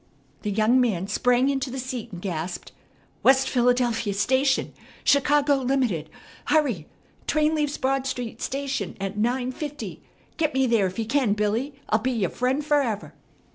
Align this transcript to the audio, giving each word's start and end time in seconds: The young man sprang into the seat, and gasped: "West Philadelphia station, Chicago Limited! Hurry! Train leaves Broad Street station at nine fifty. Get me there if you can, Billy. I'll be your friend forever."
The 0.41 0.49
young 0.49 0.81
man 0.81 1.05
sprang 1.07 1.47
into 1.47 1.69
the 1.69 1.77
seat, 1.77 2.11
and 2.11 2.19
gasped: 2.23 2.71
"West 3.21 3.47
Philadelphia 3.47 4.15
station, 4.15 4.73
Chicago 5.03 5.57
Limited! 5.57 6.09
Hurry! 6.45 6.87
Train 7.27 7.53
leaves 7.53 7.77
Broad 7.77 8.07
Street 8.07 8.41
station 8.41 8.97
at 8.99 9.15
nine 9.15 9.51
fifty. 9.51 10.01
Get 10.37 10.55
me 10.55 10.65
there 10.65 10.87
if 10.87 10.97
you 10.97 11.05
can, 11.05 11.33
Billy. 11.33 11.75
I'll 11.89 11.99
be 11.99 12.13
your 12.13 12.31
friend 12.31 12.65
forever." 12.65 13.13